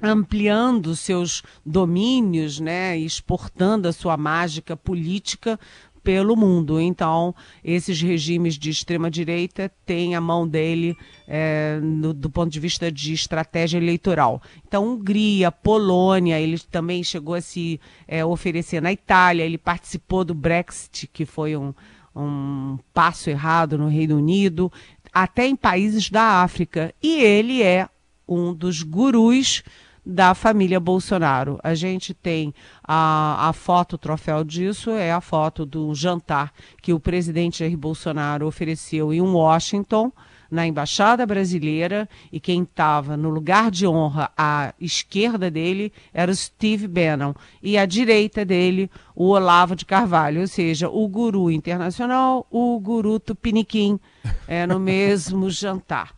ampliando 0.00 0.94
seus 0.94 1.42
domínios, 1.66 2.60
né, 2.60 2.96
exportando 2.96 3.88
a 3.88 3.92
sua 3.92 4.16
mágica 4.16 4.76
política 4.76 5.58
pelo 6.04 6.36
mundo. 6.36 6.78
Então, 6.78 7.34
esses 7.64 8.00
regimes 8.00 8.58
de 8.58 8.68
extrema-direita 8.68 9.72
têm 9.86 10.14
a 10.14 10.20
mão 10.20 10.46
dele 10.46 10.96
é, 11.26 11.80
no, 11.82 12.12
do 12.12 12.28
ponto 12.28 12.52
de 12.52 12.60
vista 12.60 12.92
de 12.92 13.14
estratégia 13.14 13.78
eleitoral. 13.78 14.40
Então, 14.68 14.86
Hungria, 14.86 15.50
Polônia, 15.50 16.38
ele 16.38 16.58
também 16.58 17.02
chegou 17.02 17.34
a 17.34 17.40
se 17.40 17.80
é, 18.06 18.22
oferecer 18.22 18.82
na 18.82 18.92
Itália, 18.92 19.42
ele 19.42 19.58
participou 19.58 20.24
do 20.24 20.34
Brexit, 20.34 21.08
que 21.10 21.24
foi 21.24 21.56
um, 21.56 21.72
um 22.14 22.78
passo 22.92 23.30
errado 23.30 23.78
no 23.78 23.88
Reino 23.88 24.18
Unido, 24.18 24.70
até 25.10 25.46
em 25.46 25.56
países 25.56 26.10
da 26.10 26.42
África. 26.42 26.94
E 27.02 27.22
ele 27.22 27.62
é 27.62 27.88
um 28.28 28.52
dos 28.52 28.82
gurus 28.82 29.62
da 30.04 30.34
família 30.34 30.78
Bolsonaro. 30.78 31.58
A 31.62 31.74
gente 31.74 32.12
tem 32.12 32.54
a, 32.82 33.48
a 33.48 33.52
foto, 33.52 33.94
o 33.94 33.98
troféu 33.98 34.44
disso 34.44 34.90
é 34.90 35.12
a 35.12 35.20
foto 35.20 35.64
do 35.64 35.94
jantar 35.94 36.52
que 36.82 36.92
o 36.92 37.00
presidente 37.00 37.60
Jair 37.60 37.76
Bolsonaro 37.76 38.46
ofereceu 38.46 39.12
em 39.12 39.20
Washington, 39.20 40.12
na 40.50 40.66
embaixada 40.66 41.26
brasileira, 41.26 42.08
e 42.30 42.38
quem 42.38 42.62
estava 42.62 43.16
no 43.16 43.28
lugar 43.28 43.70
de 43.70 43.86
honra 43.86 44.30
à 44.36 44.72
esquerda 44.80 45.50
dele 45.50 45.92
era 46.12 46.30
o 46.30 46.34
Steve 46.34 46.86
Bannon, 46.86 47.34
e 47.62 47.76
à 47.76 47.84
direita 47.84 48.44
dele 48.44 48.90
o 49.16 49.30
Olavo 49.30 49.74
de 49.74 49.84
Carvalho, 49.84 50.42
ou 50.42 50.46
seja, 50.46 50.88
o 50.88 51.08
guru 51.08 51.50
internacional, 51.50 52.46
o 52.50 52.78
guru 52.78 53.18
tupiniquim, 53.18 53.98
é, 54.46 54.66
no 54.66 54.78
mesmo 54.78 55.48
jantar. 55.50 56.14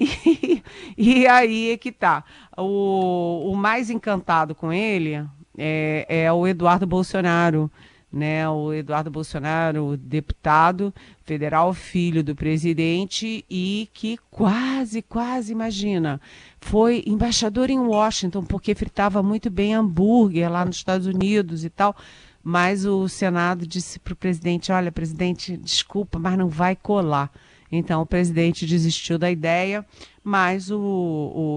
E, 0.96 1.26
aí 1.26 1.70
é 1.70 1.76
que 1.76 1.92
tá. 1.92 2.24
O, 2.56 3.50
o 3.50 3.56
mais 3.56 3.90
encantado 3.90 4.54
com 4.54 4.72
ele 4.72 5.24
é, 5.56 6.06
é 6.08 6.32
o 6.32 6.46
Eduardo 6.46 6.86
Bolsonaro, 6.86 7.70
né? 8.12 8.48
O 8.48 8.72
Eduardo 8.72 9.10
Bolsonaro, 9.10 9.96
deputado 9.96 10.92
federal, 11.24 11.72
filho 11.72 12.24
do 12.24 12.34
presidente 12.34 13.44
e 13.48 13.88
que 13.92 14.18
quase, 14.30 15.02
quase, 15.02 15.52
imagina, 15.52 16.20
foi 16.60 17.04
embaixador 17.06 17.70
em 17.70 17.78
Washington 17.78 18.42
porque 18.44 18.74
fritava 18.74 19.22
muito 19.22 19.48
bem 19.48 19.74
hambúrguer 19.74 20.50
lá 20.50 20.64
nos 20.64 20.76
Estados 20.76 21.06
Unidos 21.06 21.64
e 21.64 21.70
tal. 21.70 21.94
Mas 22.42 22.86
o 22.86 23.06
Senado 23.06 23.66
disse 23.66 23.98
para 23.98 24.14
o 24.14 24.16
presidente: 24.16 24.72
olha, 24.72 24.90
presidente, 24.90 25.56
desculpa, 25.56 26.18
mas 26.18 26.38
não 26.38 26.48
vai 26.48 26.74
colar. 26.74 27.30
Então, 27.72 28.02
o 28.02 28.06
presidente 28.06 28.66
desistiu 28.66 29.16
da 29.16 29.30
ideia, 29.30 29.86
mas 30.24 30.70
o, 30.70 30.78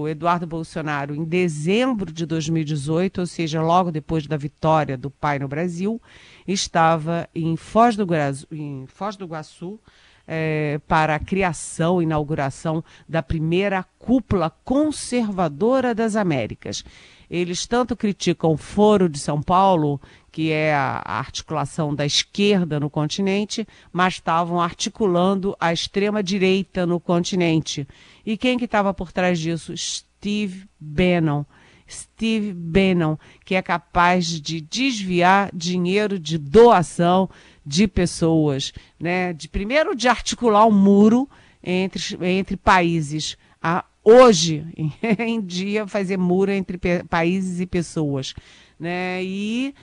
o, 0.02 0.08
Eduardo 0.08 0.46
Bolsonaro, 0.46 1.14
em 1.14 1.24
dezembro 1.24 2.12
de 2.12 2.24
2018, 2.24 3.20
ou 3.20 3.26
seja, 3.26 3.60
logo 3.60 3.90
depois 3.90 4.26
da 4.26 4.36
vitória 4.36 4.96
do 4.96 5.10
pai 5.10 5.38
no 5.38 5.48
Brasil, 5.48 6.00
estava 6.46 7.28
em 7.34 7.56
Foz 7.56 7.96
do, 7.96 8.06
em 8.52 8.86
Foz 8.86 9.16
do 9.16 9.24
Iguaçu 9.24 9.80
é, 10.26 10.80
para 10.86 11.14
a 11.14 11.18
criação, 11.18 12.00
inauguração 12.00 12.82
da 13.08 13.22
primeira 13.22 13.84
cúpula 13.98 14.50
conservadora 14.64 15.94
das 15.94 16.16
Américas. 16.16 16.84
Eles 17.34 17.66
tanto 17.66 17.96
criticam 17.96 18.52
o 18.52 18.56
Foro 18.56 19.08
de 19.08 19.18
São 19.18 19.42
Paulo, 19.42 20.00
que 20.30 20.52
é 20.52 20.72
a 20.72 21.02
articulação 21.04 21.92
da 21.92 22.06
esquerda 22.06 22.78
no 22.78 22.88
continente, 22.88 23.66
mas 23.92 24.14
estavam 24.14 24.60
articulando 24.60 25.56
a 25.58 25.72
extrema-direita 25.72 26.86
no 26.86 27.00
continente. 27.00 27.88
E 28.24 28.36
quem 28.36 28.56
que 28.56 28.66
estava 28.66 28.94
por 28.94 29.10
trás 29.10 29.40
disso? 29.40 29.76
Steve 29.76 30.68
Bannon. 30.78 31.44
Steve 31.90 32.52
Bannon, 32.52 33.16
que 33.44 33.56
é 33.56 33.62
capaz 33.62 34.40
de 34.40 34.60
desviar 34.60 35.50
dinheiro 35.52 36.20
de 36.20 36.38
doação 36.38 37.28
de 37.66 37.88
pessoas, 37.88 38.72
né? 38.96 39.32
De 39.32 39.48
primeiro 39.48 39.96
de 39.96 40.06
articular 40.06 40.66
um 40.66 40.70
muro 40.70 41.28
entre, 41.60 42.16
entre 42.28 42.56
países. 42.56 43.36
A, 43.60 43.84
hoje 44.04 44.66
em 45.18 45.40
dia 45.40 45.86
fazer 45.86 46.18
muro 46.18 46.52
entre 46.52 46.78
países 47.08 47.58
e 47.60 47.66
pessoas, 47.66 48.34
né? 48.78 49.24
E 49.24 49.74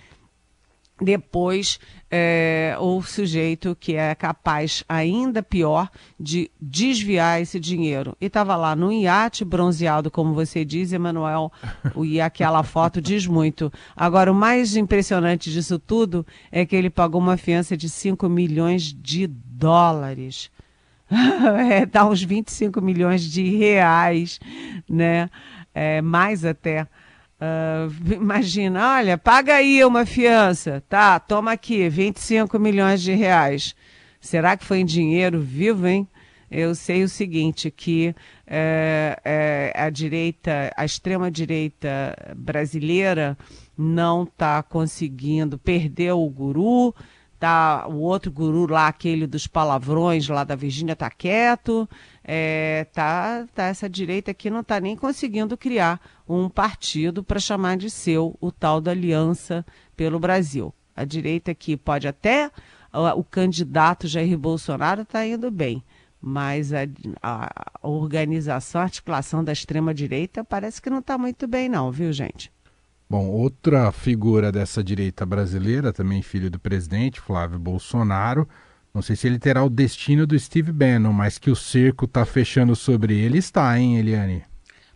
depois 1.02 1.80
é, 2.12 2.76
o 2.80 3.02
sujeito 3.02 3.76
que 3.78 3.96
é 3.96 4.14
capaz, 4.14 4.84
ainda 4.88 5.42
pior, 5.42 5.90
de 6.20 6.52
desviar 6.62 7.42
esse 7.42 7.60
dinheiro. 7.60 8.16
E 8.22 8.28
estava 8.28 8.56
lá 8.56 8.76
no 8.76 8.92
iate 8.92 9.44
bronzeado, 9.44 10.12
como 10.12 10.34
você 10.34 10.64
diz, 10.64 10.94
Emanuel, 10.94 11.52
e 12.06 12.22
aquela 12.22 12.62
foto 12.62 13.02
diz 13.02 13.26
muito. 13.26 13.74
Agora, 13.96 14.32
o 14.32 14.36
mais 14.36 14.76
impressionante 14.76 15.52
disso 15.52 15.80
tudo 15.80 16.26
é 16.52 16.66
que 16.66 16.76
ele 16.76 16.90
pagou 16.90 17.20
uma 17.20 17.38
fiança 17.38 17.76
de 17.76 17.90
5 17.90 18.30
milhões 18.30 18.94
de 18.94 19.26
dólares. 19.26 20.52
é, 21.70 21.86
dá 21.86 22.08
uns 22.08 22.24
25 22.24 22.82
milhões 22.82 23.24
de 23.24 23.44
reais, 23.58 24.40
né? 24.90 25.30
É, 25.74 26.02
mais 26.02 26.46
até. 26.46 26.84
Uh, 26.84 27.92
imagina, 28.14 28.96
olha, 28.98 29.18
paga 29.18 29.56
aí 29.56 29.84
uma 29.84 30.06
fiança, 30.06 30.82
tá? 30.88 31.20
Toma 31.20 31.52
aqui, 31.52 31.90
25 31.90 32.58
milhões 32.58 33.02
de 33.02 33.14
reais. 33.14 33.76
Será 34.22 34.56
que 34.56 34.64
foi 34.64 34.80
em 34.80 34.86
dinheiro 34.86 35.42
vivo, 35.42 35.88
hein? 35.88 36.08
Eu 36.50 36.76
sei 36.76 37.04
o 37.04 37.10
seguinte, 37.10 37.72
que 37.72 38.14
é, 38.46 39.18
é, 39.24 39.74
a 39.74 39.90
direita, 39.90 40.72
a 40.76 40.84
extrema-direita 40.84 42.36
brasileira 42.36 43.38
não 43.78 44.24
está 44.24 44.62
conseguindo, 44.62 45.58
perdeu 45.58 46.22
o 46.22 46.30
guru, 46.30 46.94
tá 47.42 47.88
o 47.88 47.96
outro 47.96 48.32
guru 48.32 48.72
lá, 48.72 48.88
aquele 48.88 49.26
dos 49.26 49.48
palavrões 49.48 50.28
lá 50.30 50.44
da 50.44 50.56
Virgínia, 50.56 50.96
tá 50.96 51.10
quieto. 51.10 51.90
É, 52.24 52.86
tá, 52.94 53.48
tá, 53.56 53.66
essa 53.66 53.90
direita 53.90 54.30
aqui 54.30 54.48
não 54.52 54.60
está 54.60 54.80
nem 54.80 54.96
conseguindo 54.96 55.58
criar 55.58 56.00
um 56.30 56.48
partido 56.48 57.24
para 57.24 57.40
chamar 57.40 57.78
de 57.78 57.90
seu 57.90 58.38
o 58.40 58.52
tal 58.52 58.80
da 58.80 58.92
Aliança 58.92 59.66
pelo 59.98 60.20
Brasil. 60.20 60.72
A 60.96 61.04
direita 61.04 61.50
aqui 61.50 61.76
pode 61.76 62.08
até, 62.08 62.52
o, 62.94 63.24
candidato 63.24 64.08
Jair 64.08 64.38
Bolsonaro 64.38 65.02
está 65.02 65.26
indo 65.26 65.50
bem, 65.50 65.84
mas 66.22 66.72
a, 66.72 66.82
a, 67.24 67.72
a 67.82 67.88
organização, 67.88 68.82
a 68.82 68.84
articulação 68.84 69.44
da 69.44 69.52
extrema-direita 69.52 70.44
parece 70.44 70.80
que 70.80 70.92
não 70.92 71.00
está 71.00 71.18
muito 71.18 71.48
bem 71.48 71.68
não, 71.68 71.92
viu 71.92 72.14
gente? 72.14 72.52
Bom, 73.12 73.28
outra 73.28 73.92
figura 73.92 74.54
dessa 74.54 74.82
direita 74.82 75.26
brasileira, 75.26 75.92
também 75.92 76.22
filho 76.22 76.50
do 76.50 76.58
presidente, 76.58 77.20
Flávio 77.20 77.60
Bolsonaro. 77.60 78.48
Não 78.94 79.02
sei 79.02 79.18
se 79.18 79.28
ele 79.28 79.38
terá 79.38 79.62
o 79.66 79.70
destino 79.70 80.26
do 80.26 80.40
Steve 80.40 80.72
Bannon, 80.72 81.12
mas 81.12 81.38
que 81.38 81.52
o 81.52 81.56
cerco 81.56 82.06
está 82.06 82.24
fechando 82.24 82.74
sobre 82.74 83.20
ele 83.20 83.38
está, 83.38 83.78
hein, 83.78 83.98
Eliane? 83.98 84.46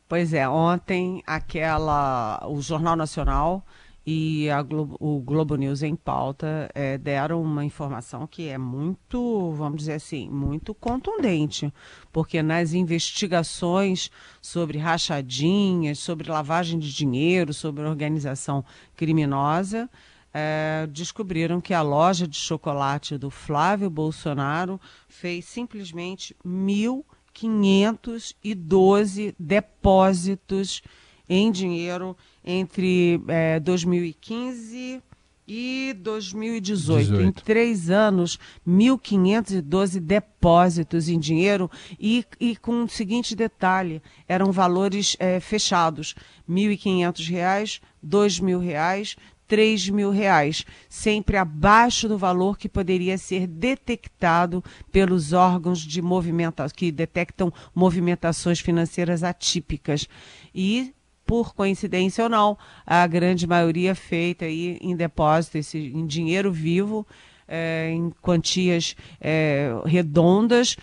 Pois 0.08 0.34
é, 0.34 0.48
ontem 0.48 1.22
aquela, 1.28 2.42
o 2.48 2.62
Jornal 2.62 2.96
Nacional 2.96 3.66
e 4.06 4.48
Globo, 4.68 4.98
o 5.00 5.20
Globo 5.20 5.56
News 5.56 5.82
em 5.82 5.96
pauta 5.96 6.70
é, 6.76 6.96
deram 6.98 7.42
uma 7.42 7.66
informação 7.66 8.28
que 8.28 8.48
é 8.48 8.58
muito, 8.58 9.52
vamos 9.54 9.80
dizer 9.80 9.94
assim, 9.94 10.30
muito 10.30 10.76
contundente, 10.76 11.74
porque 12.12 12.44
nas 12.44 12.74
investigações 12.74 14.12
sobre 14.40 14.78
rachadinhas, 14.78 15.98
sobre 15.98 16.30
lavagem 16.30 16.78
de 16.78 16.94
dinheiro, 16.94 17.52
sobre 17.52 17.84
organização 17.84 18.64
criminosa, 18.96 19.90
é, 20.32 20.88
descobriram 20.92 21.60
que 21.60 21.74
a 21.74 21.82
loja 21.82 22.28
de 22.28 22.38
chocolate 22.38 23.18
do 23.18 23.32
Flávio 23.32 23.90
Bolsonaro 23.90 24.80
fez 25.08 25.46
simplesmente 25.46 26.36
1.512 26.46 29.34
depósitos 29.40 30.84
em 31.28 31.52
dinheiro 31.52 32.16
entre 32.44 33.22
é, 33.28 33.60
2015 33.60 35.02
e 35.48 35.96
2018. 36.00 37.06
18. 37.06 37.22
Em 37.22 37.32
três 37.32 37.90
anos, 37.90 38.40
1.512 38.68 40.00
depósitos 40.00 41.08
em 41.08 41.20
dinheiro 41.20 41.70
e, 42.00 42.26
e, 42.40 42.56
com 42.56 42.84
o 42.84 42.90
seguinte 42.90 43.36
detalhe, 43.36 44.02
eram 44.28 44.52
valores 44.52 45.16
é, 45.20 45.40
fechados, 45.40 46.16
R$ 46.48 46.56
1.500, 46.56 47.30
R$ 47.30 48.08
2.000, 48.08 49.18
3 49.48 49.90
mil 49.90 50.10
reais, 50.10 50.66
sempre 50.90 51.38
abaixo 51.38 52.08
do 52.08 52.18
valor 52.18 52.58
que 52.58 52.68
poderia 52.68 53.16
ser 53.16 53.46
detectado 53.46 54.64
pelos 54.92 55.34
órgãos 55.34 55.80
de 55.80 56.02
movimentação, 56.02 56.76
que 56.76 56.92
detectam 56.92 57.54
movimentações 57.74 58.60
financeiras 58.60 59.24
atípicas. 59.24 60.08
E 60.54 60.94
por 61.26 61.54
coincidência 61.54 62.24
ou 62.24 62.30
não, 62.30 62.58
a 62.86 63.06
grande 63.08 63.48
maioria 63.48 63.96
feita 63.96 64.46
aí 64.46 64.78
em 64.82 64.96
depósito, 64.96 65.58
esse, 65.58 65.78
em 65.78 66.06
dinheiro 66.06 66.52
vivo, 66.52 67.06
é, 67.48 67.90
em 67.92 68.10
quantias 68.22 68.96
é, 69.20 69.70
redondas, 69.86 70.78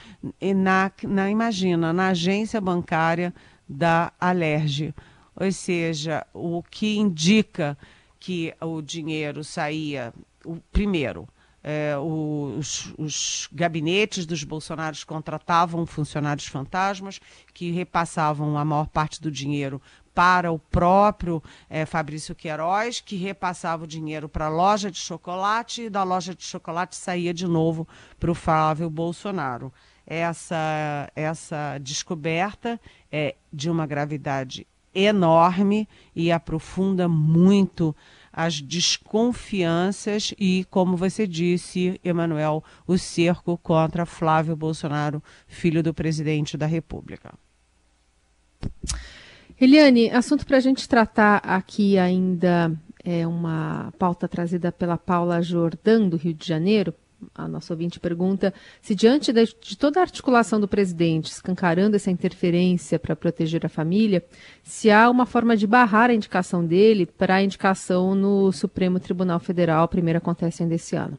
na, 0.57 0.91
na, 1.03 1.31
imagina, 1.31 1.93
na 1.93 2.09
agência 2.09 2.61
bancária 2.61 3.35
da 3.69 4.13
Alerj. 4.21 4.95
Ou 5.35 5.51
seja, 5.51 6.27
o 6.33 6.63
que 6.63 6.99
indica 6.99 7.77
que 8.21 8.55
o 8.61 8.81
dinheiro 8.81 9.43
saía, 9.43 10.13
o 10.45 10.57
primeiro, 10.71 11.27
é, 11.65 11.97
os, 11.97 12.93
os, 12.99 13.49
gabinetes 13.53 14.27
dos 14.27 14.43
Bolsonaros 14.43 15.05
contratavam 15.05 15.87
funcionários 15.87 16.47
fantasmas 16.47 17.21
que 17.55 17.71
repassavam 17.71 18.59
a 18.59 18.65
maior 18.65 18.89
parte 18.89 19.21
do 19.21 19.31
dinheiro 19.31 19.81
para 20.15 20.53
o 20.53 20.59
próprio 20.59 21.43
é, 21.69 21.87
Fabrício 21.87 22.35
Queiroz, 22.35 23.01
que 23.01 23.17
repassava 23.17 23.85
o 23.85 23.87
dinheiro 23.87 24.29
para 24.29 24.47
a 24.47 24.51
loja 24.51 24.91
de 24.91 24.99
chocolate 24.99 25.83
e 25.83 25.91
da 25.91 26.03
loja 26.03 26.35
de 26.35 26.43
chocolate 26.43 26.97
saía 26.97 27.33
de 27.33 27.47
novo 27.47 27.87
para 28.19 28.31
o 28.31 28.35
Flávio 28.35 28.91
Bolsonaro. 28.91 29.73
Essa, 30.07 31.11
essa 31.15 31.79
descoberta 31.79 32.81
é 33.11 33.37
de 33.53 33.71
uma 33.71 33.87
gravidade 33.87 34.67
enorme 34.95 35.89
e 36.15 36.31
aprofunda 36.31 37.09
muito 37.09 37.95
as 38.33 38.61
desconfianças 38.61 40.35
e, 40.39 40.67
como 40.71 40.97
você 40.97 41.27
disse, 41.27 42.01
Emanuel, 42.03 42.65
o 42.87 42.97
cerco 42.97 43.59
contra 43.59 44.07
Flávio 44.07 44.57
Bolsonaro, 44.57 45.23
filho 45.47 45.83
do 45.83 45.93
presidente 45.93 46.57
da 46.57 46.67
República. 46.67 47.35
Eliane, 49.61 50.11
assunto 50.11 50.47
para 50.47 50.57
a 50.57 50.61
gente 50.61 50.89
tratar 50.89 51.37
aqui 51.39 51.99
ainda 51.99 52.73
é 53.05 53.27
uma 53.27 53.93
pauta 53.99 54.29
trazida 54.29 54.71
pela 54.71 54.97
Paula 54.97 55.43
Jordan, 55.43 56.09
do 56.09 56.17
Rio 56.17 56.35
de 56.35 56.47
Janeiro. 56.47 56.95
A 57.35 57.47
nossa 57.47 57.73
ouvinte 57.73 58.01
pergunta 58.01 58.53
se, 58.81 58.97
diante 58.97 59.33
de, 59.33 59.77
toda 59.77 60.01
a 60.01 60.03
articulação 60.03 60.61
do 60.61 60.67
presidente, 60.67 61.31
escancarando 61.31 61.95
essa 61.95 62.11
interferência 62.11 62.99
para 62.99 63.15
proteger 63.15 63.65
a 63.65 63.69
família, 63.69 64.25
se 64.65 64.91
há 64.91 65.09
uma 65.09 65.25
forma 65.25 65.57
de 65.57 65.67
barrar 65.67 66.11
a 66.11 66.15
indicação 66.15 66.65
dele 66.65 67.07
para 67.07 67.37
a 67.37 67.43
indicação 67.43 68.17
no 68.17 68.51
Supremo 68.51 68.99
Tribunal 68.99 69.39
Federal, 69.39 69.85
a 69.85 69.89
primeira 69.89 70.19
acontece 70.19 70.65
ainda 70.65 70.75
esse 70.75 70.97
ano. 70.97 71.17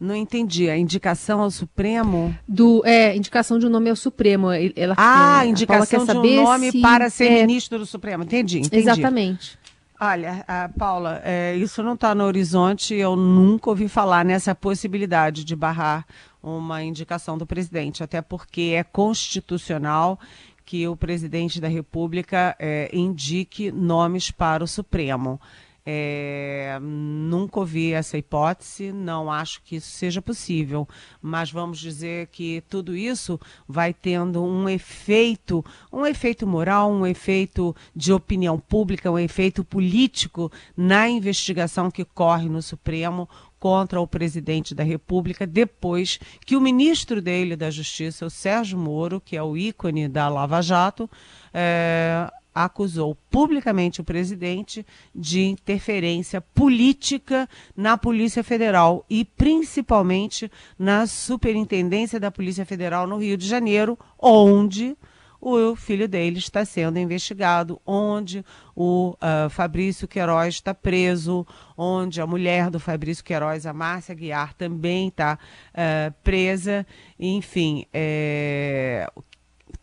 Não 0.00 0.16
entendi. 0.16 0.70
A 0.70 0.78
indicação 0.78 1.42
ao 1.42 1.50
Supremo? 1.50 2.34
Do, 2.48 2.82
é, 2.86 3.14
indicação 3.14 3.58
de 3.58 3.66
um 3.66 3.68
nome 3.68 3.90
ao 3.90 3.96
Supremo. 3.96 4.48
Ela, 4.50 4.94
ah, 4.96 5.44
é, 5.44 5.48
indicação 5.48 6.06
de 6.06 6.16
um 6.16 6.42
nome 6.42 6.72
se, 6.72 6.80
para 6.80 7.10
ser 7.10 7.26
é, 7.26 7.40
ministro 7.42 7.78
do 7.78 7.84
Supremo. 7.84 8.24
Entendi, 8.24 8.60
entendi. 8.60 8.78
Exatamente. 8.78 9.58
Olha, 10.00 10.42
Paula, 10.78 11.20
é, 11.22 11.54
isso 11.56 11.82
não 11.82 11.92
está 11.92 12.14
no 12.14 12.24
horizonte. 12.24 12.94
Eu 12.94 13.14
nunca 13.14 13.68
ouvi 13.68 13.86
falar 13.86 14.24
nessa 14.24 14.54
possibilidade 14.54 15.44
de 15.44 15.54
barrar 15.54 16.06
uma 16.42 16.82
indicação 16.82 17.36
do 17.36 17.44
presidente, 17.44 18.02
até 18.02 18.22
porque 18.22 18.72
é 18.74 18.82
constitucional 18.82 20.18
que 20.64 20.86
o 20.88 20.96
presidente 20.96 21.60
da 21.60 21.68
República 21.68 22.56
é, 22.58 22.88
indique 22.92 23.70
nomes 23.70 24.30
para 24.30 24.64
o 24.64 24.68
Supremo. 24.68 25.38
É, 25.84 26.78
nunca 26.80 27.60
ouvi 27.60 27.92
essa 27.92 28.18
hipótese, 28.18 28.92
não 28.92 29.30
acho 29.30 29.62
que 29.62 29.76
isso 29.76 29.90
seja 29.90 30.20
possível, 30.20 30.86
mas 31.22 31.50
vamos 31.50 31.78
dizer 31.78 32.26
que 32.28 32.62
tudo 32.68 32.94
isso 32.94 33.40
vai 33.66 33.94
tendo 33.94 34.44
um 34.44 34.68
efeito, 34.68 35.64
um 35.92 36.04
efeito 36.04 36.46
moral, 36.46 36.90
um 36.90 37.06
efeito 37.06 37.74
de 37.96 38.12
opinião 38.12 38.58
pública, 38.58 39.10
um 39.10 39.18
efeito 39.18 39.64
político 39.64 40.52
na 40.76 41.08
investigação 41.08 41.90
que 41.90 42.04
corre 42.04 42.48
no 42.48 42.60
Supremo 42.60 43.28
contra 43.60 44.00
o 44.00 44.06
presidente 44.06 44.74
da 44.74 44.82
República, 44.82 45.46
depois 45.46 46.18
que 46.46 46.56
o 46.56 46.60
ministro 46.60 47.20
dele 47.20 47.54
da 47.54 47.70
Justiça, 47.70 48.24
o 48.24 48.30
Sérgio 48.30 48.78
Moro, 48.78 49.20
que 49.20 49.36
é 49.36 49.42
o 49.42 49.54
ícone 49.54 50.08
da 50.08 50.28
Lava 50.30 50.62
Jato, 50.62 51.08
é, 51.52 52.30
acusou 52.54 53.16
publicamente 53.30 54.00
o 54.00 54.04
presidente 54.04 54.84
de 55.14 55.42
interferência 55.42 56.40
política 56.40 57.48
na 57.76 57.96
Polícia 57.96 58.42
Federal 58.42 59.04
e 59.08 59.24
principalmente 59.24 60.50
na 60.78 61.06
Superintendência 61.06 62.18
da 62.18 62.30
Polícia 62.30 62.66
Federal 62.66 63.06
no 63.06 63.18
Rio 63.18 63.36
de 63.36 63.46
Janeiro, 63.46 63.98
onde 64.18 64.96
o 65.40 65.74
filho 65.74 66.06
dele 66.06 66.38
está 66.38 66.64
sendo 66.64 66.98
investigado, 66.98 67.80
onde 67.86 68.44
o 68.76 69.14
uh, 69.14 69.48
Fabrício 69.48 70.06
Queiroz 70.06 70.56
está 70.56 70.74
preso, 70.74 71.46
onde 71.76 72.20
a 72.20 72.26
mulher 72.26 72.68
do 72.68 72.78
Fabrício 72.78 73.24
Queiroz, 73.24 73.64
a 73.64 73.72
Márcia 73.72 74.14
Guiar, 74.14 74.52
também 74.52 75.08
está 75.08 75.38
uh, 75.72 76.14
presa. 76.22 76.86
Enfim, 77.18 77.86
é, 77.92 79.10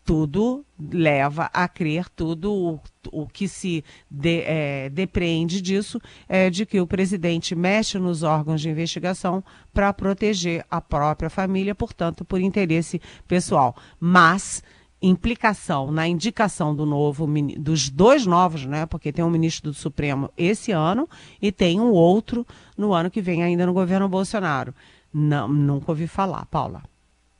tudo 0.08 0.64
leva 0.90 1.50
a 1.52 1.68
crer, 1.68 2.08
tudo 2.08 2.50
o, 2.50 2.80
o 3.12 3.26
que 3.26 3.46
se 3.46 3.84
de, 4.10 4.40
é, 4.40 4.88
depreende 4.88 5.60
disso 5.60 6.00
é 6.26 6.48
de 6.48 6.64
que 6.64 6.80
o 6.80 6.86
presidente 6.86 7.54
mexe 7.54 7.98
nos 7.98 8.22
órgãos 8.22 8.62
de 8.62 8.70
investigação 8.70 9.44
para 9.70 9.92
proteger 9.92 10.64
a 10.70 10.80
própria 10.80 11.28
família, 11.28 11.74
portanto, 11.74 12.24
por 12.24 12.40
interesse 12.40 13.02
pessoal. 13.26 13.76
Mas 14.00 14.62
implicação 15.02 15.92
na 15.92 16.08
indicação 16.08 16.74
do 16.74 16.86
novo 16.86 17.28
dos 17.58 17.90
dois 17.90 18.24
novos, 18.24 18.64
né? 18.64 18.86
Porque 18.86 19.12
tem 19.12 19.22
um 19.22 19.28
ministro 19.28 19.70
do 19.70 19.76
Supremo 19.76 20.30
esse 20.38 20.72
ano 20.72 21.06
e 21.40 21.52
tem 21.52 21.78
um 21.78 21.90
outro 21.90 22.46
no 22.78 22.94
ano 22.94 23.10
que 23.10 23.20
vem 23.20 23.42
ainda 23.42 23.66
no 23.66 23.74
governo 23.74 24.08
Bolsonaro. 24.08 24.74
Não, 25.12 25.46
nunca 25.48 25.92
ouvi 25.92 26.06
falar, 26.06 26.46
Paula. 26.46 26.82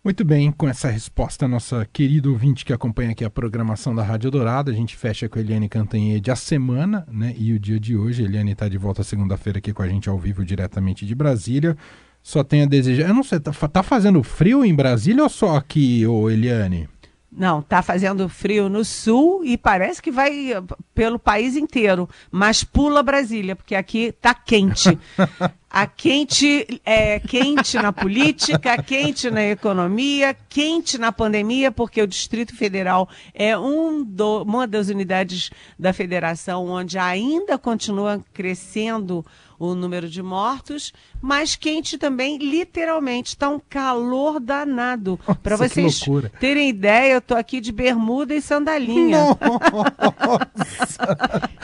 Muito 0.08 0.24
bem, 0.24 0.50
com 0.50 0.66
essa 0.66 0.88
resposta, 0.88 1.46
nossa 1.46 1.86
querida 1.92 2.30
ouvinte 2.30 2.64
que 2.64 2.72
acompanha 2.72 3.10
aqui 3.10 3.22
a 3.22 3.28
programação 3.28 3.94
da 3.94 4.02
Rádio 4.02 4.30
Dourado, 4.30 4.70
a 4.70 4.74
gente 4.74 4.96
fecha 4.96 5.28
com 5.28 5.38
a 5.38 5.42
Eliane 5.42 5.68
Cantanhede 5.68 6.30
a 6.30 6.34
semana, 6.34 7.06
né? 7.12 7.34
E 7.36 7.52
o 7.52 7.60
dia 7.60 7.78
de 7.78 7.94
hoje. 7.94 8.22
A 8.22 8.24
Eliane 8.24 8.52
está 8.52 8.70
de 8.70 8.78
volta 8.78 9.04
segunda-feira 9.04 9.58
aqui 9.58 9.70
com 9.70 9.82
a 9.82 9.86
gente 9.86 10.08
ao 10.08 10.18
vivo, 10.18 10.46
diretamente 10.46 11.04
de 11.04 11.14
Brasília. 11.14 11.76
Só 12.22 12.42
tenho 12.42 12.64
a 12.64 12.66
desejar. 12.66 13.06
Eu 13.06 13.12
não 13.12 13.22
sei, 13.22 13.38
tá, 13.38 13.52
tá 13.52 13.82
fazendo 13.82 14.22
frio 14.22 14.64
em 14.64 14.74
Brasília 14.74 15.22
ou 15.22 15.28
só 15.28 15.56
aqui, 15.56 16.06
ô 16.06 16.30
Eliane? 16.30 16.88
Não, 17.30 17.60
tá 17.60 17.82
fazendo 17.82 18.26
frio 18.28 18.70
no 18.70 18.84
sul 18.84 19.44
e 19.44 19.58
parece 19.58 20.00
que 20.00 20.10
vai 20.10 20.52
eh, 20.52 20.62
pelo 20.94 21.18
país 21.18 21.56
inteiro, 21.56 22.08
mas 22.30 22.64
pula 22.64 23.02
Brasília, 23.02 23.54
porque 23.54 23.74
aqui 23.74 24.12
tá 24.12 24.32
quente. 24.34 24.98
A 25.70 25.86
quente 25.86 26.80
é 26.82 27.20
quente 27.20 27.76
na 27.76 27.92
política, 27.92 28.82
quente 28.82 29.30
na 29.30 29.44
economia, 29.44 30.34
quente 30.48 30.96
na 30.96 31.12
pandemia, 31.12 31.70
porque 31.70 32.00
o 32.00 32.06
Distrito 32.06 32.56
Federal 32.56 33.06
é 33.34 33.56
um 33.56 34.02
do, 34.02 34.44
uma 34.44 34.66
das 34.66 34.88
unidades 34.88 35.50
da 35.78 35.92
federação 35.92 36.66
onde 36.66 36.96
ainda 36.96 37.58
continua 37.58 38.24
crescendo 38.32 39.24
o 39.58 39.74
número 39.74 40.08
de 40.08 40.22
mortos, 40.22 40.92
mas 41.20 41.56
quente 41.56 41.98
também, 41.98 42.38
literalmente. 42.38 43.28
Está 43.28 43.48
um 43.48 43.60
calor 43.68 44.40
danado. 44.40 45.18
Para 45.42 45.56
vocês 45.56 46.00
terem 46.40 46.68
ideia, 46.68 47.14
eu 47.14 47.20
tô 47.20 47.34
aqui 47.34 47.60
de 47.60 47.72
bermuda 47.72 48.34
e 48.34 48.40
sandalinha. 48.40 49.18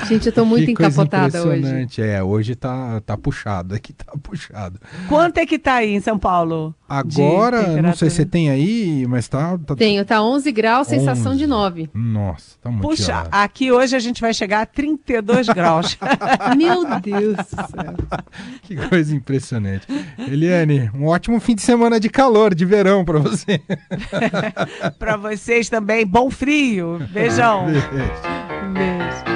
Gente, 0.09 0.27
eu 0.27 0.33
tô 0.33 0.45
muito 0.45 0.67
que 0.67 0.73
encapotada 0.73 1.47
hoje. 1.47 2.03
É, 2.03 2.23
hoje 2.23 2.55
tá, 2.55 3.01
tá 3.01 3.17
puxado, 3.17 3.75
aqui 3.75 3.93
tá 3.93 4.12
puxado. 4.23 4.79
Quanto 5.09 5.38
é 5.38 5.47
que 5.47 5.59
tá 5.59 5.75
aí 5.75 5.95
em 5.95 6.01
São 6.01 6.19
Paulo? 6.19 6.75
Agora, 6.88 7.81
não 7.81 7.95
sei 7.95 8.11
se 8.11 8.17
você 8.17 8.27
tem 8.27 8.51
aí, 8.51 9.07
mas 9.09 9.27
tá... 9.27 9.59
tá... 9.59 9.75
Tenho, 9.75 10.05
tá 10.05 10.23
11 10.23 10.53
graus, 10.53 10.87
11. 10.88 10.99
sensação 10.99 11.35
de 11.35 11.47
9. 11.47 11.90
Nossa, 11.95 12.59
tá 12.61 12.71
muito 12.71 12.83
Puxa, 12.83 13.05
gelado. 13.05 13.29
aqui 13.33 13.73
hoje 13.73 13.97
a 13.97 13.99
gente 13.99 14.21
vai 14.21 14.35
chegar 14.35 14.62
a 14.62 14.67
32 14.67 15.49
graus. 15.49 15.97
Meu 16.57 16.85
Deus 17.01 17.37
do 17.37 17.45
céu. 17.45 17.95
que 18.62 18.77
coisa 18.77 19.14
impressionante. 19.44 19.87
Eliane, 20.18 20.90
um 20.94 21.07
ótimo 21.07 21.38
fim 21.38 21.54
de 21.54 21.62
semana 21.62 22.00
de 22.00 22.09
calor, 22.09 22.54
de 22.54 22.64
verão 22.64 23.04
para 23.04 23.18
você. 23.18 23.61
para 24.98 25.16
vocês 25.16 25.68
também, 25.68 26.07
bom 26.07 26.30
frio. 26.30 26.98
Beijão. 27.11 27.66
Beijo. 27.66 27.90
Beijo. 28.72 29.34